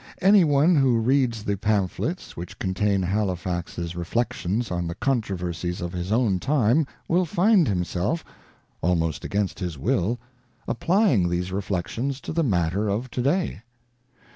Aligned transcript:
Any 0.19 0.43
one 0.43 0.75
who 0.75 0.97
reads 0.97 1.43
the 1.43 1.55
pamphlets 1.57 2.35
which 2.35 2.57
contain 2.57 3.03
Halifax's 3.03 3.95
reflections 3.95 4.71
on 4.71 4.87
the 4.87 4.95
controversies 4.95 5.79
of 5.79 5.93
his 5.93 6.11
own 6.11 6.39
time 6.39 6.87
will 7.07 7.23
find 7.23 7.67
himself, 7.67 8.25
almost 8.81 9.23
against 9.23 9.59
his 9.59 9.77
will, 9.77 10.17
applying 10.67 11.29
these 11.29 11.51
reflections 11.51 12.19
to 12.21 12.33
the 12.33 12.41
matter 12.43 12.89
of 12.89 13.11
to 13.11 13.21
day. 13.21 13.61